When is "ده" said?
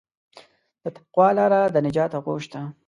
2.53-2.61